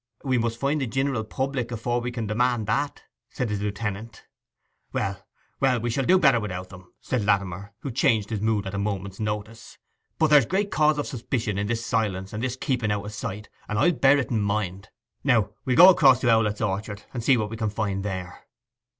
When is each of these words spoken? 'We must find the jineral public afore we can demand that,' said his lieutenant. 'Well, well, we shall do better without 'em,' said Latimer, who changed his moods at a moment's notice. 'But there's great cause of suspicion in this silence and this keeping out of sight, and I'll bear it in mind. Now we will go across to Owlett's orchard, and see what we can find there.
'We 0.23 0.39
must 0.39 0.59
find 0.59 0.81
the 0.81 0.87
jineral 0.87 1.23
public 1.23 1.71
afore 1.71 2.01
we 2.01 2.09
can 2.11 2.25
demand 2.25 2.65
that,' 2.65 3.03
said 3.29 3.51
his 3.51 3.61
lieutenant. 3.61 4.23
'Well, 4.91 5.23
well, 5.59 5.79
we 5.79 5.91
shall 5.91 6.05
do 6.05 6.17
better 6.17 6.39
without 6.39 6.73
'em,' 6.73 6.91
said 7.01 7.23
Latimer, 7.23 7.75
who 7.81 7.91
changed 7.91 8.31
his 8.31 8.41
moods 8.41 8.65
at 8.65 8.73
a 8.73 8.79
moment's 8.79 9.19
notice. 9.19 9.77
'But 10.17 10.31
there's 10.31 10.47
great 10.47 10.71
cause 10.71 10.97
of 10.97 11.05
suspicion 11.05 11.59
in 11.59 11.67
this 11.67 11.85
silence 11.85 12.33
and 12.33 12.43
this 12.43 12.55
keeping 12.59 12.91
out 12.91 13.05
of 13.05 13.13
sight, 13.13 13.47
and 13.69 13.77
I'll 13.77 13.91
bear 13.91 14.17
it 14.17 14.31
in 14.31 14.41
mind. 14.41 14.89
Now 15.23 15.51
we 15.65 15.73
will 15.75 15.85
go 15.85 15.89
across 15.91 16.19
to 16.21 16.31
Owlett's 16.31 16.61
orchard, 16.61 17.03
and 17.13 17.23
see 17.23 17.37
what 17.37 17.51
we 17.51 17.55
can 17.57 17.69
find 17.69 18.03
there. 18.03 18.47